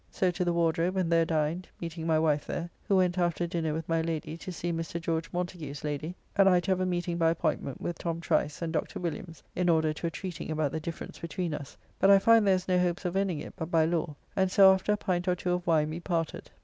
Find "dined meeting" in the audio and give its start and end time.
1.27-2.07